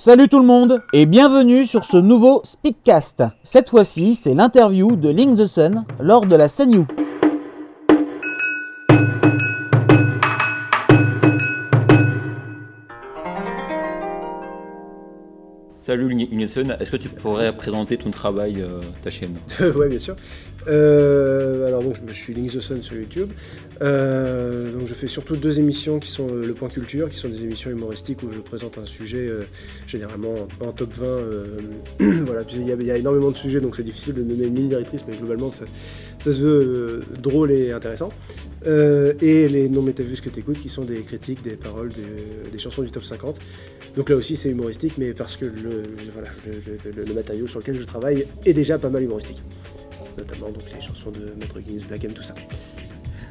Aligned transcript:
Salut 0.00 0.28
tout 0.28 0.38
le 0.38 0.46
monde 0.46 0.84
et 0.92 1.06
bienvenue 1.06 1.64
sur 1.64 1.84
ce 1.84 1.96
nouveau 1.96 2.40
Speakcast. 2.44 3.24
Cette 3.42 3.68
fois-ci, 3.68 4.14
c'est 4.14 4.32
l'interview 4.32 4.94
de 4.94 5.08
Link 5.08 5.36
the 5.36 5.46
Sun 5.46 5.86
lors 5.98 6.24
de 6.24 6.36
la 6.36 6.48
CNU. 6.48 6.86
Salut 15.88 16.14
Nilsson, 16.14 16.76
est-ce 16.78 16.90
que 16.90 16.98
tu 16.98 17.08
pourrais 17.08 17.56
présenter 17.56 17.96
ton 17.96 18.10
travail, 18.10 18.60
euh, 18.60 18.82
ta 19.02 19.08
chaîne 19.08 19.38
Oui, 19.74 19.88
bien 19.88 19.98
sûr. 19.98 20.16
Euh, 20.66 21.66
alors 21.66 21.82
donc 21.82 21.96
je 22.06 22.12
suis 22.12 22.34
Link 22.34 22.52
the 22.52 22.60
Sun 22.60 22.82
sur 22.82 22.94
YouTube. 22.94 23.30
Euh, 23.80 24.70
donc 24.70 24.86
je 24.86 24.92
fais 24.92 25.06
surtout 25.06 25.36
deux 25.36 25.60
émissions 25.60 25.98
qui 25.98 26.10
sont 26.10 26.26
le 26.26 26.52
Point 26.52 26.68
Culture, 26.68 27.08
qui 27.08 27.16
sont 27.16 27.30
des 27.30 27.42
émissions 27.42 27.70
humoristiques 27.70 28.22
où 28.22 28.30
je 28.30 28.40
présente 28.40 28.76
un 28.76 28.84
sujet 28.84 29.30
généralement 29.86 30.46
en 30.60 30.72
top 30.72 30.92
20. 30.92 31.06
voilà, 32.26 32.42
il 32.52 32.68
y, 32.68 32.90
a, 32.90 32.98
énormément 32.98 33.30
de 33.30 33.36
sujets 33.38 33.62
donc 33.62 33.74
c'est 33.74 33.82
difficile 33.82 34.12
de 34.12 34.22
donner 34.22 34.44
une 34.44 34.56
ligne 34.56 34.68
directrice, 34.68 35.06
mais 35.08 35.16
globalement 35.16 35.50
ça, 35.50 35.64
se 36.20 36.40
veut 36.40 37.02
drôle 37.18 37.50
et 37.50 37.72
intéressant. 37.72 38.12
et 38.66 39.48
les 39.48 39.68
non 39.68 39.82
métavus 39.82 40.20
que 40.20 40.30
tu 40.30 40.40
écoutes 40.40 40.60
qui 40.60 40.68
sont 40.68 40.84
des 40.84 41.00
critiques, 41.02 41.42
des 41.42 41.56
paroles, 41.56 41.92
des 42.52 42.58
chansons 42.58 42.82
du 42.82 42.90
top 42.90 43.04
50. 43.04 43.38
Donc 43.96 44.10
là 44.10 44.16
aussi 44.16 44.36
c'est 44.36 44.50
humoristique, 44.50 44.94
mais 44.98 45.12
parce 45.12 45.36
que 45.36 45.44
le, 45.44 45.84
le, 46.94 47.14
matériau 47.14 47.46
sur 47.46 47.60
lequel 47.60 47.78
je 47.78 47.84
travaille 47.84 48.26
est 48.44 48.52
déjà 48.52 48.78
pas 48.78 48.90
mal 48.90 49.02
humoristique. 49.02 49.42
Notamment 50.16 50.50
donc 50.50 50.62
les 50.74 50.80
chansons 50.80 51.10
de 51.10 51.32
Maître 51.38 51.60
Gims, 51.60 51.86
Black 51.88 52.04
M, 52.04 52.12
tout 52.12 52.22
ça. 52.22 52.34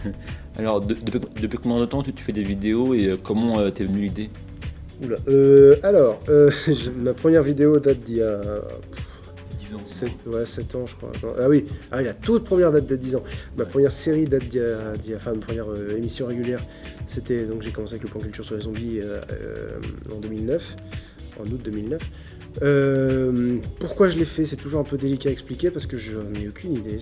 Alors 0.58 0.82
depuis, 0.82 1.58
combien 1.62 1.80
de 1.80 1.86
temps 1.86 2.04
tu, 2.04 2.12
fais 2.18 2.32
des 2.32 2.44
vidéos 2.44 2.94
et 2.94 3.08
euh, 3.08 3.18
comment 3.22 3.60
euh, 3.60 3.70
t'es 3.70 3.84
venu 3.84 4.02
l'idée? 4.02 4.30
Oula, 5.04 5.18
euh, 5.28 5.76
alors, 5.84 6.24
ma 6.98 7.14
première 7.14 7.44
vidéo 7.44 7.80
date 7.80 8.00
d'il 8.00 8.18
y 8.18 8.22
a 8.22 8.42
10 9.58 9.76
ans. 9.76 9.82
7, 9.86 10.12
ouais, 10.28 10.46
7 10.46 10.76
ans, 10.76 10.86
je 10.86 10.96
crois. 10.96 11.12
ah 11.40 11.50
oui, 11.50 11.66
ah, 11.92 12.02
la 12.02 12.14
toute 12.14 12.44
première 12.44 12.72
date 12.72 12.86
de 12.86 12.96
10 12.96 13.16
ans. 13.16 13.24
Ma 13.58 13.66
première 13.66 13.92
série 13.92 14.26
date 14.26 14.48
d'il 14.48 14.62
y, 14.62 15.14
a, 15.14 15.18
enfin, 15.18 15.34
ma 15.34 15.40
première 15.40 15.70
euh, 15.70 15.98
émission 15.98 16.28
régulière, 16.28 16.64
c'était 17.06 17.46
donc 17.46 17.64
j'ai 17.64 17.72
commencé 17.72 17.96
avec 17.96 18.04
le 18.04 18.10
plan 18.10 18.22
culture 18.22 18.46
sur 18.46 18.56
les 18.56 18.62
zombies 18.62 19.00
euh, 19.00 19.20
euh, 19.32 19.80
en 20.16 20.20
2009, 20.20 20.76
en 21.40 21.46
août 21.46 21.62
2009. 21.64 22.02
pourquoi 23.80 24.08
je 24.10 24.18
l'ai 24.18 24.26
fait, 24.26 24.46
c'est 24.46 24.56
toujours 24.56 24.80
un 24.80 24.84
peu 24.84 24.98
délicat 24.98 25.30
à 25.30 25.32
expliquer 25.32 25.72
parce 25.72 25.88
que 25.88 25.98
je 25.98 26.18
n'en 26.18 26.34
ai 26.36 26.48
aucune 26.48 26.76
idée. 26.76 27.00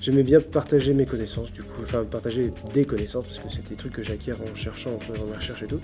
J'aimais 0.00 0.22
bien 0.22 0.40
partager 0.42 0.92
mes 0.92 1.06
connaissances, 1.06 1.52
du 1.52 1.62
coup, 1.62 1.80
enfin 1.82 2.04
partager 2.04 2.52
des 2.74 2.84
connaissances 2.84 3.24
parce 3.26 3.38
que 3.38 3.48
c'est 3.48 3.66
des 3.66 3.76
trucs 3.76 3.94
que 3.94 4.02
j'acquiers 4.02 4.34
en 4.34 4.54
cherchant, 4.54 4.94
en 4.94 5.00
faisant 5.00 5.26
ma 5.26 5.36
recherche 5.36 5.62
et 5.62 5.66
tout. 5.66 5.80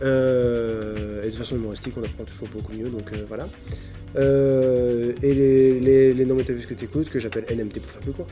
et 0.00 1.30
de 1.30 1.36
façon 1.36 1.56
humoristique, 1.56 1.92
on 1.98 2.02
apprend 2.02 2.24
toujours 2.24 2.48
beaucoup 2.48 2.72
mieux, 2.72 2.88
donc 2.88 3.12
voilà. 3.28 3.48
Euh, 4.16 5.12
et 5.22 5.34
les, 5.34 5.80
les, 5.80 6.14
les 6.14 6.24
non 6.24 6.36
que 6.36 6.74
tu 6.74 6.84
écoutes, 6.84 7.10
que 7.10 7.18
j'appelle 7.18 7.44
NMT 7.50 7.80
pour 7.80 7.90
faire 7.90 8.02
plus 8.02 8.12
court, 8.12 8.26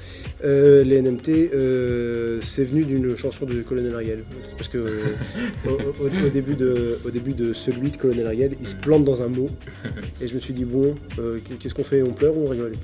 euh, 0.45 0.83
les 0.83 1.01
NMT, 1.01 1.29
euh, 1.29 2.41
c'est 2.43 2.65
venu 2.65 2.85
d'une 2.85 3.17
chanson 3.17 3.47
de 3.47 3.63
Colonel 3.63 3.95
Ariel. 3.95 4.25
Parce 4.57 4.69
que 4.69 4.79
au, 6.01 6.31
début 6.31 6.55
de, 6.55 6.99
au 7.05 7.11
début 7.11 7.35
de 7.35 7.53
celui 7.53 7.91
de 7.91 7.97
Colonel 7.97 8.27
Ariel, 8.27 8.57
il 8.61 8.67
se 8.67 8.77
plante 8.77 9.05
dans 9.05 9.23
un 9.23 9.29
mot. 9.29 9.49
Et 10.21 10.27
je 10.29 10.35
me 10.35 10.41
suis 10.41 10.55
dit, 10.55 10.65
bon, 10.65 10.97
qu'est-ce 11.61 11.75
qu'on 11.75 11.85
fait? 11.85 12.03
On 12.03 12.13
pleure 12.13 12.37
ou 12.37 12.47
on 12.47 12.49
rigole? 12.49 12.75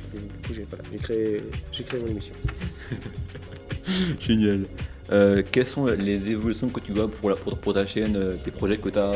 J'ai 0.51 0.67
créé, 0.99 1.43
créé 1.73 2.01
mon 2.01 2.09
émission. 2.09 2.35
Génial. 4.21 4.67
quelles 5.51 5.67
sont 5.67 5.87
les 5.87 6.31
évolutions 6.31 6.69
que 6.69 6.81
tu 6.81 6.93
vois 6.93 7.09
pour, 7.09 7.35
pour, 7.37 7.59
pour 7.59 7.75
ta 7.75 7.87
chaîne, 7.87 8.19
des 8.45 8.51
projets 8.51 8.79
que 8.79 8.89
tu 8.89 8.99
as 8.99 9.15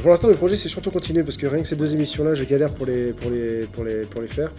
pour 0.00 0.10
l'instant, 0.10 0.28
le 0.28 0.34
projet, 0.34 0.56
c'est 0.56 0.68
surtout 0.68 0.90
continuer 0.90 1.22
parce 1.22 1.36
que 1.36 1.46
rien 1.46 1.62
que 1.62 1.68
ces 1.68 1.76
deux 1.76 1.94
émissions-là, 1.94 2.34
je 2.34 2.44
galère 2.44 2.72
pour 2.72 2.86
les, 2.86 3.12
pour 3.12 3.30
les, 3.30 3.66
pour 3.66 3.84
les, 3.84 4.04
pour 4.04 4.20
les 4.20 4.28
faire. 4.28 4.52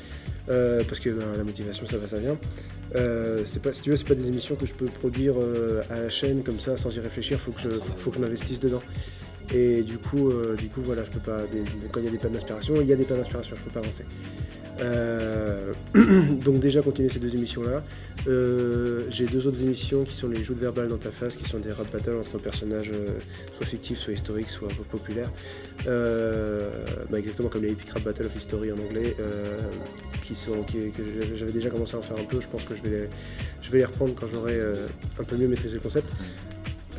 Euh, 0.50 0.84
parce 0.88 1.00
que 1.00 1.10
ben, 1.10 1.26
la 1.38 1.44
motivation, 1.44 1.86
ça 1.86 1.98
va, 1.98 2.08
ça 2.08 2.18
vient. 2.18 2.38
Euh, 2.96 3.44
pas, 3.62 3.72
si 3.72 3.82
tu 3.82 3.92
veux, 3.92 3.96
c'est 3.96 4.08
pas 4.08 4.16
des 4.16 4.28
émissions 4.28 4.56
que 4.56 4.66
je 4.66 4.74
peux 4.74 4.88
produire 4.88 5.36
euh, 5.38 5.84
à 5.90 6.00
la 6.00 6.10
chaîne 6.10 6.42
comme 6.44 6.60
ça 6.60 6.76
sans 6.78 6.96
y 6.96 7.00
réfléchir. 7.00 7.40
Faut 7.40 7.52
faut, 7.52 8.10
que 8.10 8.16
je 8.16 8.22
m'investisse 8.22 8.60
dedans. 8.60 8.82
Et 9.54 9.82
du 9.82 9.98
coup, 9.98 10.32
du 10.58 10.68
coup, 10.70 10.82
voilà, 10.82 11.04
je 11.04 11.10
peux 11.10 11.20
pas. 11.20 11.42
quand 11.92 12.00
il 12.00 12.06
y 12.06 12.08
a 12.08 12.12
des 12.12 12.20
pannes 12.20 12.34
d'inspiration, 12.34 12.82
il 12.82 12.88
y 12.88 12.94
a 12.94 12.96
des 12.96 13.06
pannes 13.06 13.18
d'inspiration. 13.18 13.56
Je 13.58 13.64
peux 13.64 13.72
pas 13.72 13.80
avancer. 13.80 14.06
Euh, 14.82 15.74
donc 16.44 16.60
déjà 16.60 16.82
continuer 16.82 17.10
ces 17.10 17.20
deux 17.20 17.34
émissions-là. 17.36 17.84
Euh, 18.28 19.06
j'ai 19.10 19.26
deux 19.26 19.48
autres 19.48 19.62
émissions 19.62 20.04
qui 20.04 20.14
sont 20.14 20.28
les 20.28 20.44
jeux 20.44 20.54
de 20.54 20.60
verbal 20.60 20.88
dans 20.88 20.98
ta 20.98 21.12
face, 21.12 21.36
qui 21.36 21.46
sont 21.46 21.60
des 21.60 21.72
rap 21.72 21.92
battles 21.92 22.18
entre 22.20 22.38
personnages 22.38 22.92
euh, 22.94 23.20
soit 23.58 23.66
fictifs, 23.66 24.00
soit 24.00 24.14
historiques, 24.14 24.50
soit 24.50 24.70
populaires. 24.90 25.32
Bah, 25.86 27.18
exactement 27.18 27.50
comme 27.50 27.64
les 27.64 27.72
Epic 27.72 27.90
Rap 27.90 28.04
Battle 28.04 28.26
of 28.26 28.36
History 28.36 28.72
en 28.72 28.80
anglais, 28.80 29.16
qui 30.24 30.36
sont, 30.36 30.64
que 30.64 31.02
j'avais 31.36 31.52
déjà 31.52 31.70
commencé 31.70 31.96
à 31.96 32.00
en 32.00 32.02
faire 32.02 32.18
un 32.18 32.26
peu. 32.26 32.40
Je 32.40 32.48
pense 32.48 32.64
que 32.64 32.76
je 32.76 32.84
vais 32.84 33.10
je 33.62 33.72
vais 33.72 33.80
les 33.80 33.86
reprendre 33.86 34.14
quand 34.14 34.28
j'aurai 34.28 34.60
un 35.20 35.24
peu 35.24 35.36
mieux 35.36 35.48
maîtrisé 35.48 35.76
le 35.76 35.82
concept. 35.82 36.10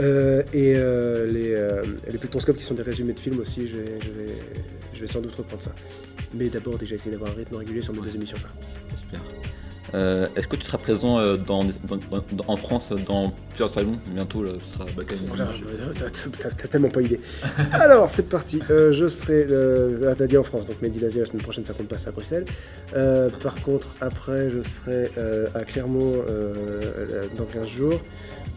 Et 0.01 0.75
les, 0.75 1.83
les 2.11 2.19
Plutonscopes 2.19 2.57
qui 2.57 2.65
sont 2.65 2.75
des 2.75 2.83
résumés 2.83 3.13
de 3.13 3.21
films 3.21 3.39
aussi, 3.41 3.67
je 3.67 3.77
vais, 3.77 4.01
je 4.01 4.11
vais, 4.11 4.35
je 4.95 5.01
vais 5.01 5.07
sans 5.07 5.21
doute 5.21 5.35
reprendre 5.35 5.63
ça. 5.63 5.73
Mais 6.35 6.49
d'abord, 6.49 6.79
déjà 6.79 6.95
essayer 6.95 7.11
d'avoir 7.11 7.33
un 7.33 7.35
rythme 7.35 7.57
régulier 7.57 7.83
sur 7.83 7.93
mes 7.93 8.01
deux 8.01 8.15
émissions 8.15 8.39
Super. 8.99 9.21
Euh, 9.95 10.29
est-ce 10.37 10.47
que 10.47 10.57
tu 10.57 10.65
seras 10.65 10.79
présent 10.79 11.19
euh, 11.19 11.37
dans, 11.37 11.67
en 12.47 12.57
France 12.57 12.93
dans 13.07 13.33
plusieurs 13.49 13.71
salons? 13.71 13.99
Bientôt 14.07 14.45
là, 14.45 14.53
tu 14.53 14.73
seras 14.73 14.87
voilà, 15.27 15.49
T'as 16.39 16.69
tellement 16.69 16.91
pas 16.91 17.03
idée. 17.03 17.21
Alors 17.73 18.09
c'est 18.09 18.29
parti. 18.29 18.63
Euh, 18.71 18.93
je 18.93 19.09
serai, 19.09 19.47
euh, 19.51 20.15
t'as 20.15 20.27
dit 20.27 20.37
en 20.37 20.45
France, 20.45 20.67
donc 20.67 20.81
Mehdi 20.81 21.01
la 21.01 21.11
semaine 21.11 21.43
prochaine 21.43 21.65
ça 21.65 21.75
compte 21.75 21.89
passer 21.89 22.09
à 22.09 22.13
Bruxelles. 22.13 22.45
par 23.43 23.61
contre 23.63 23.95
après 24.01 24.51
je 24.51 24.61
serai 24.61 25.11
à 25.55 25.65
Clermont 25.65 26.23
dans 27.37 27.47
15 27.47 27.69
jours. 27.69 28.01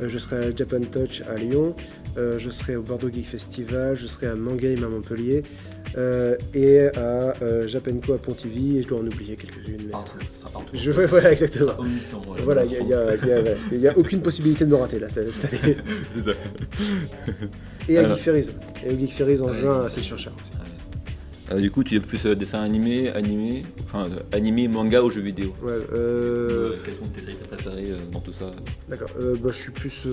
Je 0.02 0.18
serai 0.18 0.48
à 0.48 0.56
Japan 0.56 0.82
Touch 0.82 1.22
à 1.30 1.36
Lyon. 1.38 1.76
je 2.16 2.50
serai 2.50 2.76
au 2.76 2.82
Bordeaux 2.82 3.10
Geek 3.10 3.26
Festival. 3.26 3.96
Je 3.96 4.08
serai 4.08 4.28
à 4.28 4.36
Mangame 4.36 4.84
à 4.84 4.88
Montpellier. 4.88 5.44
Euh, 5.96 6.36
et 6.56 6.88
à 6.96 7.36
euh, 7.42 7.68
Japenco 7.68 8.14
à 8.14 8.18
Pontivy, 8.18 8.80
et 8.80 8.82
je 8.82 8.88
dois 8.88 9.00
en 9.00 9.06
oublier 9.06 9.36
quelques-unes. 9.36 9.92
Je, 10.74 10.92
voilà, 10.92 11.32
exactement. 11.32 11.74
Voilà, 12.44 12.66
il 12.66 13.78
n'y 13.78 13.88
a, 13.88 13.98
aucune 13.98 14.22
possibilité 14.22 14.66
de 14.66 14.72
me 14.72 14.76
rater 14.76 14.98
là 14.98 15.10
cette 15.10 15.46
année. 15.46 15.78
et 17.90 17.98
à 17.98 18.10
Geek 18.10 18.18
Ferries. 18.18 18.50
Et 18.84 18.90
au 18.92 18.98
Geek 18.98 19.12
Ferries 19.12 19.42
en 19.42 19.54
juin, 19.54 19.88
c'est 19.88 20.02
sur 20.02 20.18
Char 20.18 20.34
aussi. 20.34 20.52
Euh, 21.52 21.60
du 21.60 21.72
coup, 21.72 21.84
tu 21.84 21.96
es 21.96 22.00
plus 22.00 22.26
dessin 22.26 22.62
animé, 22.62 23.10
animé, 23.10 23.66
enfin 23.84 24.08
animé, 24.32 24.68
manga 24.68 25.02
ou 25.02 25.12
jeux 25.12 25.22
vidéo. 25.22 25.54
Ouais. 25.62 25.74
Euh... 25.94 26.76
quelles 26.84 26.94
sont 26.94 27.08
tes 27.08 27.22
séries 27.22 27.38
préférées 27.50 27.92
dans 28.12 28.22
tout 28.22 28.32
ça 28.32 28.52
D'accord. 28.90 29.10
bah, 29.18 29.50
je 29.52 29.58
suis 29.58 29.72
plus 29.72 30.08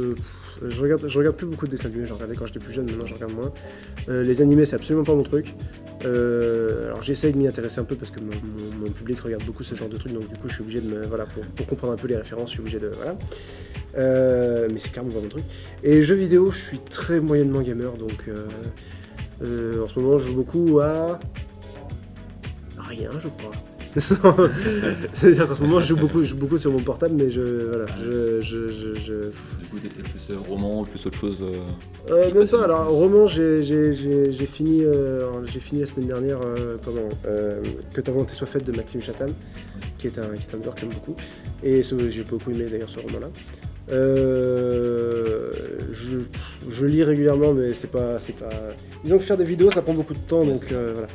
je 0.63 0.83
regarde, 0.83 1.09
je 1.09 1.19
regarde 1.19 1.37
plus 1.37 1.47
beaucoup 1.47 1.67
de 1.67 1.71
dessins 1.71 1.89
animés, 1.89 2.07
j'en 2.07 2.15
regardais 2.15 2.37
quand 2.37 2.47
j'étais 2.47 2.59
plus 2.59 2.73
jeune, 2.73 2.87
maintenant 2.87 3.07
je 3.07 3.15
regarde 3.15 3.33
moins. 3.33 3.53
Euh, 4.09 4.23
les 4.23 4.43
animés, 4.43 4.65
c'est 4.65 4.77
absolument 4.77 5.05
pas 5.05 5.15
mon 5.15 5.23
truc. 5.23 5.55
Euh, 6.05 6.87
alors 6.87 7.03
j'essaye 7.03 7.33
de 7.33 7.39
m'y 7.39 7.47
intéresser 7.47 7.79
un 7.81 7.85
peu 7.85 7.95
parce 7.95 8.11
que 8.11 8.21
mon, 8.21 8.91
public 8.91 9.21
regarde 9.21 9.45
beaucoup 9.45 9.63
ce 9.63 9.75
genre 9.75 9.89
de 9.89 9.97
trucs, 9.97 10.13
donc 10.13 10.29
du 10.29 10.37
coup 10.37 10.49
je 10.49 10.55
suis 10.55 10.63
obligé 10.63 10.81
de 10.81 10.89
me. 10.89 11.07
Voilà, 11.07 11.27
pour, 11.57 11.67
comprendre 11.67 11.93
un 11.93 11.97
peu 11.97 12.09
les 12.09 12.17
références, 12.17 12.51
je 12.51 12.55
suis 12.55 12.61
obligé 12.61 12.79
de. 12.79 12.89
Voilà. 12.89 13.19
Euh, 13.97 14.69
mais 14.71 14.79
c'est 14.79 14.93
carrément 14.93 15.15
pas 15.15 15.21
mon 15.21 15.29
truc. 15.29 15.45
Et 15.83 16.03
jeux 16.03 16.15
vidéo, 16.15 16.51
je 16.51 16.59
suis 16.59 16.79
très 16.79 17.21
moyennement 17.21 17.63
gamer, 17.63 17.93
donc 17.95 18.25
en 19.41 19.89
ce 19.89 19.99
moment 19.99 20.19
je 20.19 20.28
joue 20.28 20.34
beaucoup 20.34 20.81
à. 20.81 21.19
Rien, 22.78 23.10
je 23.19 23.28
crois. 23.28 23.53
C'est-à-dire 23.97 25.48
qu'en 25.48 25.54
ce 25.57 25.63
moment, 25.63 25.81
je 25.81 25.87
joue, 25.87 25.97
beaucoup, 25.97 26.22
je 26.22 26.28
joue 26.28 26.37
beaucoup 26.37 26.59
sur 26.59 26.71
mon 26.71 26.81
portable, 26.81 27.15
mais 27.16 27.28
je. 27.28 27.66
Voilà. 27.69 27.87
Je. 28.01 28.41
je, 28.41 28.71
je, 28.71 28.95
je... 28.95 29.15
Du 29.59 29.66
coup, 29.69 29.78
t'étais 29.83 30.03
plus 30.03 30.31
euh, 30.31 30.37
roman 30.48 30.83
ou 30.83 30.84
plus 30.84 31.04
autre 31.07 31.19
chose 31.19 31.39
euh, 31.42 31.59
euh 32.09 32.33
Même 32.33 32.47
pas, 32.47 32.65
alors, 32.65 32.87
roman, 32.89 33.27
j'ai 33.27 33.63
fini, 34.47 34.84
euh, 34.84 35.45
fini 35.47 35.81
la 35.81 35.87
semaine 35.87 36.07
dernière, 36.07 36.39
comment 36.84 37.09
Que 37.92 38.01
ta 38.01 38.13
volonté 38.13 38.34
soit 38.34 38.47
faite 38.47 38.65
de 38.65 38.72
Maxime 38.72 39.03
Chatham, 39.03 39.33
qui 39.98 40.07
est 40.07 40.19
un, 40.19 40.37
qui 40.37 40.47
est 40.47 40.54
un 40.54 40.59
auteur 40.59 40.75
que 40.75 40.83
j'aime 40.83 40.91
beaucoup. 40.91 41.16
Et 41.65 41.83
j'ai 41.83 42.22
beaucoup 42.22 42.53
aimé 42.53 42.66
d'ailleurs 42.71 42.91
ce 42.91 43.01
roman-là. 43.01 43.28
Je, 43.91 45.51
je, 46.69 46.87
lis 46.87 47.03
régulièrement, 47.03 47.53
mais 47.53 47.75
c'est 47.75 47.91
pas, 47.91 48.19
pas. 48.39 48.51
Disons 49.04 49.19
que 49.19 49.25
faire 49.25 49.37
des 49.37 49.45
vidéos, 49.45 49.71
ça 49.71 49.83
prend 49.83 49.95
beaucoup 49.95 50.15
de 50.15 50.21
temps, 50.21 50.45
donc 50.45 50.65
voilà. 50.72 51.09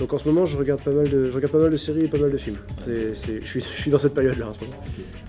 Donc 0.00 0.14
en 0.14 0.18
ce 0.18 0.26
moment, 0.26 0.46
je 0.46 0.56
regarde 0.56 0.80
pas 0.80 0.92
mal 0.92 1.10
de, 1.10 1.28
je 1.28 1.34
regarde 1.34 1.52
pas 1.52 1.58
mal 1.58 1.70
de 1.70 1.76
séries 1.76 2.06
et 2.06 2.08
pas 2.08 2.16
mal 2.16 2.30
de 2.30 2.38
films. 2.38 2.56
je, 2.86 3.12
suis, 3.60 3.90
dans 3.90 3.98
cette 3.98 4.14
période-là 4.14 4.48
en 4.48 4.52
ce 4.54 4.60
moment. 4.60 4.76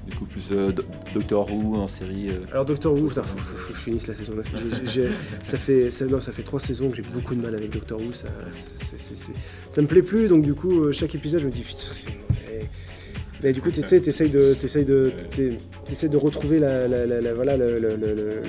Du 0.08 0.16
coup, 0.16 0.26
plus 0.26 0.48
euh, 0.54 0.72
Doctor 1.14 1.52
Who 1.52 1.76
en 1.76 1.90
série. 1.90 2.30
Euh. 2.30 2.46
Alors 2.54 2.64
Doctor 2.64 2.94
Who, 2.94 3.10
putain, 3.10 3.24
faut, 3.24 3.36
que 3.36 3.74
je 3.78 3.82
finisse 3.82 4.08
la 4.08 4.14
saison 4.14 4.34
9. 4.34 4.48
ça 5.44 5.58
fait, 5.58 5.92
ça, 5.92 6.06
non, 6.06 6.22
ça 6.22 6.32
fait 6.32 6.44
trois 6.44 6.62
saisons 6.62 6.90
que 6.90 6.96
j'ai 6.96 7.04
beaucoup 7.04 7.36
de 7.36 7.42
mal 7.42 7.54
avec 7.54 7.70
Doctor 7.72 8.00
Who. 8.00 8.14
Ça, 8.14 8.30
ça 9.70 9.82
me 9.82 9.88
plaît 9.88 10.04
plus, 10.04 10.30
donc 10.30 10.42
du 10.42 10.54
coup, 10.54 10.86
euh, 10.86 10.94
chaque 10.94 11.16
épisode, 11.16 11.42
je 11.42 11.48
me 11.48 11.52
dis, 11.52 11.64
putain, 11.64 11.82
Mais 13.44 13.54
du 13.54 13.62
coup, 13.62 13.72
tu 13.72 13.82
sais, 13.88 14.00
t'essayes 14.00 14.30
de, 14.30 14.54
t'essayes 14.54 14.86
de, 14.86 15.12
t'es- 15.36 15.58
t'essayes 15.88 16.10
de 16.10 16.18
retrouver 16.18 16.60
la, 16.60 16.88
la- 16.88 17.06
la- 17.06 17.22
la- 17.22 17.34
voilà, 17.34 17.58
le, 17.58 17.80
le- 17.80 17.96
le- 17.96 18.14
le- 18.14 18.42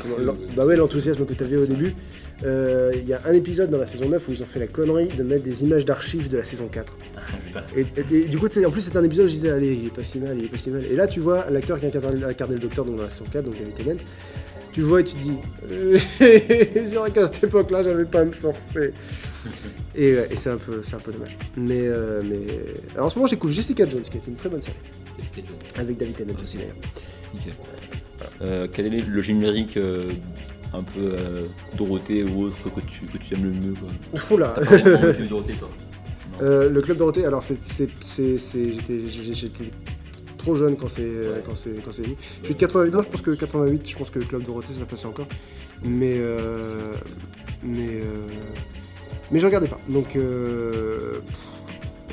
comment- 0.00 0.18
l'en- 0.18 0.36
bah 0.56 0.66
ouais, 0.66 0.76
l'enthousiasme 0.76 1.24
que 1.24 1.34
tu 1.34 1.44
avais 1.44 1.56
au 1.56 1.66
début. 1.66 1.94
Euh, 2.42 2.92
Il 2.96 3.06
y 3.06 3.12
a 3.12 3.20
un 3.26 3.32
épisode 3.34 3.68
dans 3.70 3.78
la 3.78 3.86
saison 3.86 4.08
9 4.08 4.26
où 4.28 4.32
ils 4.32 4.42
ont 4.42 4.46
fait 4.46 4.58
la 4.60 4.66
connerie 4.66 5.08
de 5.08 5.22
mettre 5.22 5.44
des 5.44 5.62
images 5.62 5.84
d'archives 5.84 6.28
de 6.30 6.38
la 6.38 6.44
saison 6.44 6.68
4. 6.72 6.96
Putain. 7.46 7.60
Et, 7.76 7.80
et- 7.80 8.16
et 8.24 8.28
du 8.28 8.38
coup, 8.38 8.46
en 8.46 8.70
plus, 8.70 8.80
c'était 8.80 8.96
un 8.96 9.04
épisode 9.04 9.26
où 9.26 9.28
je 9.28 9.34
disais, 9.34 9.50
allez, 9.50 9.74
il 9.74 9.86
est 9.86 9.94
pas 9.94 10.02
si 10.02 10.18
mal, 10.18 10.36
il 10.38 10.46
est 10.46 10.48
pas 10.48 10.56
si 10.58 10.70
mal. 10.70 10.84
Et 10.90 10.96
là, 10.96 11.06
tu 11.06 11.20
vois 11.20 11.46
l'acteur 11.50 11.78
qui 11.78 11.86
incarne, 11.86 12.24
incarné 12.24 12.54
le 12.54 12.60
docteur 12.60 12.84
donc, 12.86 12.96
dans 12.96 13.02
la 13.04 13.10
saison 13.10 13.26
4, 13.30 13.44
donc 13.44 13.58
David 13.58 13.74
Tennant, 13.74 14.00
tu 14.72 14.82
vois 14.82 15.00
et 15.00 15.04
tu 15.04 15.16
dis, 15.16 15.32
euh, 15.70 15.98
c'est 16.18 16.94
vrai 16.94 17.10
qu'à 17.10 17.26
cette 17.26 17.44
époque-là, 17.44 17.82
j'avais 17.82 18.04
pas 18.04 18.20
à 18.20 18.24
me 18.24 18.32
forcer. 18.32 18.92
Et, 19.94 20.10
et 20.30 20.36
c'est 20.36 20.50
un, 20.50 20.56
peu- 20.58 20.82
c'est 20.82 20.96
un 20.96 21.00
peu 21.00 21.12
dommage. 21.12 21.36
Mais, 21.56 21.80
euh, 21.82 22.22
mais... 22.24 22.46
Alors, 22.94 23.06
en 23.06 23.10
ce 23.10 23.16
moment, 23.16 23.26
j'écoute 23.26 23.50
Jessica 23.52 23.88
Jones, 23.88 24.02
qui 24.02 24.16
est 24.18 24.26
une 24.26 24.36
très 24.36 24.48
bonne 24.48 24.62
série. 24.62 24.76
Jessica 25.18 25.42
Jones. 25.46 25.56
Avec 25.82 25.96
David 25.98 26.16
Tennant 26.16 26.34
aussi, 26.42 26.58
d'ailleurs. 26.58 26.76
Euh, 28.42 28.68
quel 28.72 28.94
est 28.94 29.00
le 29.00 29.22
générique 29.22 29.76
euh, 29.76 30.10
un 30.74 30.82
peu 30.82 31.00
euh, 31.00 31.46
Dorothée 31.76 32.22
ou 32.22 32.44
autre 32.44 32.56
que 32.74 32.80
tu, 32.80 33.06
que 33.06 33.18
tu 33.18 33.34
aimes 33.34 33.44
le 33.44 33.50
mieux 33.50 33.74
quoi? 33.74 33.88
Oula 34.30 34.52
T'as 34.56 34.64
pas 34.66 34.76
vraiment 34.76 35.28
Dorothée 35.28 35.54
toi? 35.54 35.70
Euh, 36.42 36.70
Le 36.70 36.80
Club 36.80 36.96
Dorothée, 36.96 37.26
alors, 37.26 37.44
c'est, 37.44 37.58
j'étais 38.00 39.64
trop 40.40 40.54
jeune 40.56 40.76
quand 40.76 40.88
c'est, 40.88 41.42
quand 41.44 41.54
c'est, 41.54 41.82
quand 41.84 41.92
c'est. 41.92 42.04
Je 42.04 42.44
suis 42.46 42.54
de 42.54 42.60
88, 42.60 42.90
non, 42.90 43.02
je 43.02 43.08
pense 43.08 43.20
que 43.20 43.30
88, 43.30 43.88
je 43.88 43.96
pense 43.96 44.10
que 44.10 44.18
le 44.18 44.24
Club 44.24 44.42
Dorothée, 44.42 44.72
ça 44.78 44.84
passait 44.86 45.06
encore. 45.06 45.26
Mais, 45.82 46.16
euh, 46.18 46.94
mais, 47.62 48.00
euh, 48.00 48.26
mais 49.30 49.38
je 49.38 49.46
regardais 49.46 49.68
pas. 49.68 49.80
Donc, 49.88 50.16
euh, 50.16 51.20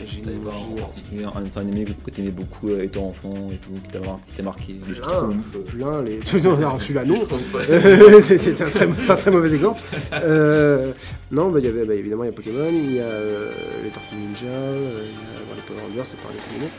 j'ai, 0.06 0.22
T'avais 0.22 0.38
pas 0.38 0.50
en 0.56 0.76
particulier 0.76 1.26
un 1.34 1.42
dessin 1.42 1.62
animé 1.62 1.86
que, 1.86 1.92
que 1.92 2.12
t'aimais 2.12 2.30
beaucoup 2.32 2.70
euh, 2.70 2.84
étant 2.84 3.08
enfant 3.08 3.34
et 3.52 3.58
tout, 3.58 3.72
qui 3.84 3.90
t'a 3.92 4.00
mar- 4.00 4.20
qui 4.28 4.34
t'a 4.36 4.44
marqué 4.44 4.74
Les 4.74 4.80
plein, 4.80 4.94
Schtroumpfs, 4.96 5.52
plein 5.68 6.02
les. 6.04 6.20
non, 6.44 6.58
alors, 6.58 6.82
celui-là, 6.82 7.06
non. 7.06 7.14
les 7.16 7.20
Schtroumpfs, 7.20 7.54
ouais. 7.56 8.22
C'était 8.22 8.64
un 8.64 8.68
un 8.68 9.16
très 9.16 9.32
mauvais 9.32 9.54
exemple. 9.54 9.80
Euh, 10.14 10.92
non, 11.32 11.50
bah, 11.50 11.60
il 11.60 11.66
y 11.66 11.70
avait, 11.70 11.86
bah, 11.86 11.96
évidemment, 11.96 12.24
il 12.24 12.28
y 12.28 12.30
a 12.30 12.34
Pokémon, 12.34 12.70
il 12.72 12.94
y 12.96 13.00
a 13.00 13.04
euh, 13.04 13.52
les 13.84 13.90
Tortues 13.90 14.16
Ninja, 14.16 14.46
euh, 14.48 15.04
il 15.04 15.12
y 15.12 15.16
a 15.16 15.40
bon, 15.48 15.56
les 15.56 15.62
Power 15.62 15.82
Rangers, 15.88 16.02
c'est 16.06 16.18
pas 16.18 16.30
un 16.30 16.34
dessin 16.34 16.50
animé. 16.52 16.70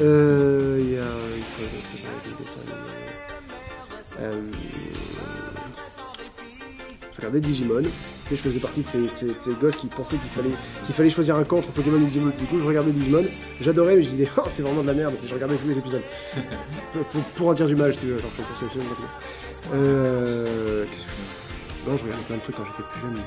Euh, 0.00 0.78
Il 0.80 0.92
y 0.92 0.96
a. 0.98 1.02
Il 1.60 2.44
dessins 2.44 2.72
animés. 2.72 2.92
Euh, 4.20 4.32
regardais 7.18 7.40
Digimon. 7.40 7.82
Je 8.30 8.36
faisais 8.36 8.60
partie 8.60 8.80
de 8.82 8.86
ces, 8.86 8.98
de 8.98 9.08
ces- 9.14 9.26
de 9.26 9.34
ces 9.44 9.52
gosses 9.60 9.76
qui 9.76 9.88
pensaient 9.88 10.16
qu'il 10.16 10.30
fallait, 10.30 10.54
qu'il 10.84 10.94
fallait 10.94 11.10
choisir 11.10 11.36
un 11.36 11.44
camp 11.44 11.58
entre 11.58 11.68
Pokémon 11.72 11.98
et 11.98 12.04
Digimon. 12.04 12.32
Du 12.38 12.44
coup, 12.46 12.58
je 12.60 12.66
regardais 12.66 12.90
Digimon. 12.92 13.24
J'adorais, 13.60 13.96
mais 13.96 14.02
je 14.02 14.08
disais, 14.10 14.28
oh, 14.38 14.42
c'est 14.48 14.62
vraiment 14.62 14.80
de 14.82 14.86
la 14.86 14.94
merde. 14.94 15.14
Et 15.22 15.26
je 15.26 15.34
regardais 15.34 15.56
tous 15.56 15.68
les 15.68 15.76
épisodes. 15.78 16.02
pour, 16.92 17.04
pour- 17.04 17.22
pour 17.22 17.48
en 17.48 17.52
dire 17.54 17.66
du 17.66 17.76
mal, 17.76 17.92
si 17.92 17.98
tu 18.00 18.06
veux. 18.06 18.18
Genre, 18.18 18.30
pour. 18.30 18.44
Euh. 19.74 20.84
Qu'est-ce 20.86 21.04
que. 21.04 21.90
Non, 21.90 21.96
je 21.96 22.02
regardais 22.04 22.22
plein 22.24 22.36
de 22.36 22.40
trucs 22.42 22.56
quand 22.56 22.64
j'étais 22.64 22.82
plus 22.92 23.00
jeune. 23.02 23.14
mais 23.14 23.22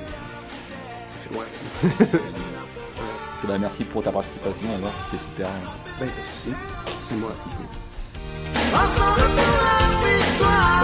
Ça 1.09 1.17
fait 1.21 1.33
loin. 1.33 2.19
Ok, 3.43 3.49
bah, 3.49 3.57
merci 3.59 3.83
pour 3.83 4.01
ta 4.01 4.11
participation, 4.11 4.73
alors 4.75 4.93
c'était 5.05 5.21
super. 5.23 5.47
Bah, 5.47 5.81
pas 5.99 6.05
de 6.05 6.09
soucis. 6.33 6.55
C'est 7.05 7.15
moi. 7.17 7.29
Ensemble 8.73 9.27
pour 9.35 9.59
la 9.61 9.77
victoire. 10.07 10.74